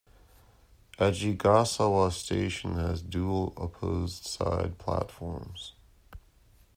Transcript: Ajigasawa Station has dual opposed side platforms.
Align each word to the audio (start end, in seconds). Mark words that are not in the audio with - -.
Ajigasawa 0.97 2.11
Station 2.11 2.73
has 2.73 3.03
dual 3.03 3.53
opposed 3.55 4.25
side 4.25 4.79
platforms. 4.79 5.75